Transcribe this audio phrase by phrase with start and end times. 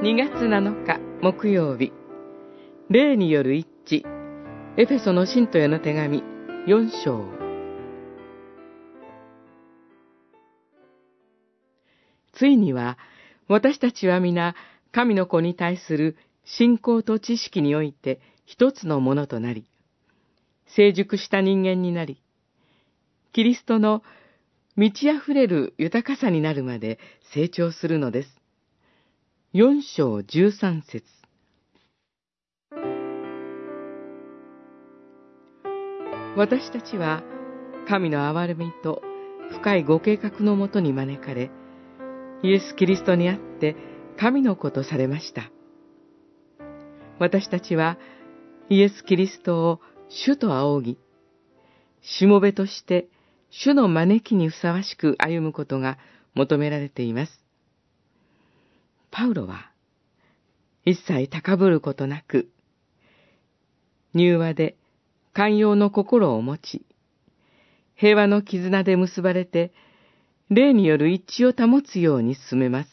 [0.00, 1.92] 2月7日木曜日。
[2.88, 4.04] 霊による一致。
[4.76, 6.22] エフェソの信徒への手紙。
[6.68, 7.24] 4章。
[12.32, 12.96] ついには
[13.48, 14.54] 私たちは皆
[14.92, 19.64] 神の子に対する信仰と知識において一つのものとなり
[20.76, 22.22] 成熟した人間になり
[23.32, 24.04] キリストの
[24.76, 27.00] 満ち溢れる豊かさになるまで
[27.34, 28.37] 成長するのです。
[29.54, 31.02] 四章十三節
[36.36, 37.22] 私たちは
[37.88, 39.00] 神の憐れみと
[39.50, 41.50] 深いご計画のもとに招かれ、
[42.42, 43.74] イエス・キリストにあって
[44.18, 45.50] 神の子とされました。
[47.18, 47.96] 私たちは
[48.68, 50.98] イエス・キリストを主と仰ぎ、
[52.02, 53.08] しもべとして
[53.48, 55.96] 主の招きにふさわしく歩むことが
[56.34, 57.47] 求められています。
[59.10, 59.70] パウロは、
[60.84, 62.48] 一切高ぶることなく、
[64.14, 64.76] 柔和で
[65.32, 66.86] 寛容の心を持ち、
[67.94, 69.72] 平和の絆で結ばれて、
[70.50, 72.90] 霊による一致を保つように進めます。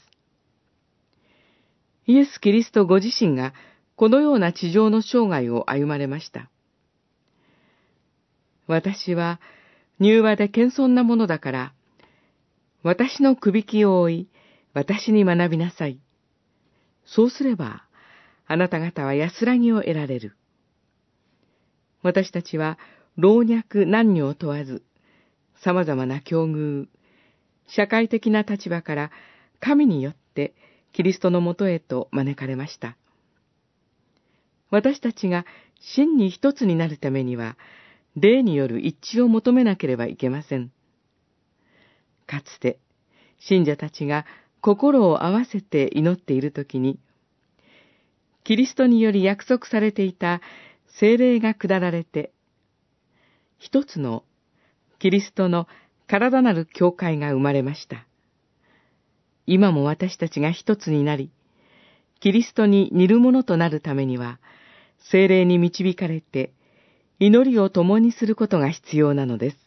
[2.08, 3.54] イエス・キリストご自身が
[3.96, 6.50] このような地上の生涯を歩まれました。
[8.68, 9.40] 私は
[10.02, 11.74] 柔和で謙遜なものだから、
[12.84, 14.28] 私の首輝きを追い、
[14.74, 16.00] 私に学びなさい。
[17.06, 17.84] そうすれば、
[18.48, 20.36] あなた方は安らぎを得られる。
[22.04, 22.78] 私たちは
[23.18, 24.84] 老若男女を問わず、
[25.62, 26.88] 様々な境遇、
[27.68, 29.12] 社会的な立場から
[29.60, 30.54] 神によって
[30.94, 32.98] キリストのもとへと招かれました。
[34.70, 35.46] 私たちが
[35.80, 37.58] 真に一つになるためには、
[38.16, 40.72] 霊による一致を求めなければいけません。
[42.28, 42.80] かつて、
[43.40, 44.26] 信者たちが
[44.66, 46.98] 心を合わせて祈っているときに、
[48.44, 50.42] キリストにより約束されていた
[50.88, 52.32] 精霊が下られて、
[53.60, 54.24] 一つの
[54.98, 55.68] キリストの
[56.08, 58.08] 体なる教会が生まれました。
[59.46, 61.30] 今も私たちが一つになり、
[62.20, 64.40] キリストに似るものとなるためには、
[65.12, 66.54] 精霊に導かれて、
[67.20, 69.58] 祈りを共にすることが必要なのです。